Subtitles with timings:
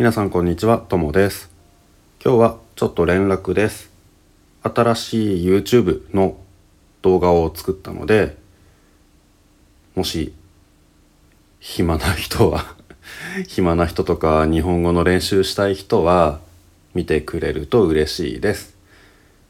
[0.00, 1.50] 皆さんこんにちは、ともです。
[2.24, 3.90] 今日はちょっと連絡です。
[4.62, 6.38] 新しい YouTube の
[7.02, 8.38] 動画を作ったので、
[9.94, 10.32] もし
[11.58, 12.76] 暇な人は
[13.46, 16.40] 暇な人とか日本語の練習したい人は
[16.94, 18.74] 見てくれると嬉しいです。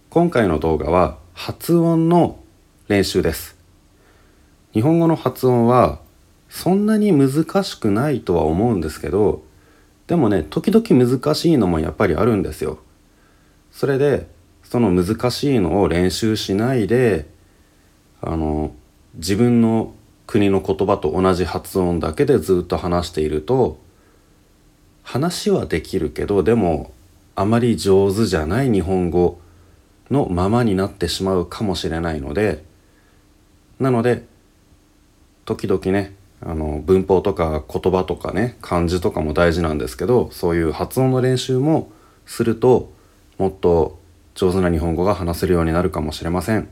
[0.09, 2.41] 今回の動画は発音の
[2.89, 3.57] 練習です。
[4.73, 6.01] 日本語の発音は
[6.49, 9.49] そんなに難しくないとは思うんですけど
[10.11, 12.81] でもね時々難しいのもやっぱりあるんですよ。
[13.71, 14.27] それで
[14.65, 17.29] その難しいのを練習しないで
[18.21, 18.73] あの
[19.15, 19.95] 自分の
[20.27, 23.79] 国の言葉と同じ発音だけでずっと話していると
[25.05, 26.91] 話はできるけどでも
[27.37, 29.39] あまり上手じゃない日本語
[30.11, 32.65] のままになってしまうかもしれないので
[33.79, 34.25] なので
[35.45, 41.91] 時々ねあの文法とか言葉とかね漢字とかも大事なんですけどそういう発音の練習も
[42.25, 42.93] すると
[43.37, 43.99] もっと
[44.35, 46.69] 上手な日本語が話せるようになるかもしれません。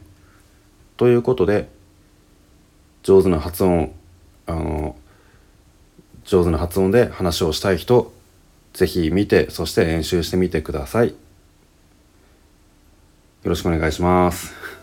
[0.96, 1.68] ということで
[3.02, 3.92] 上手な発音
[4.46, 4.96] あの
[6.24, 8.12] 上手な発音で話をしたい人
[8.72, 11.08] ぜひ見てそして練習してみてください。
[11.08, 11.14] よ
[13.44, 14.77] ろしくお願いします。